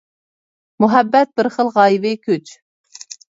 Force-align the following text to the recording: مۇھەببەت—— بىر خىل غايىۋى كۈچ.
مۇھەببەت—— 0.83 1.31
بىر 1.41 1.49
خىل 1.57 1.69
غايىۋى 1.77 2.15
كۈچ. 2.29 2.55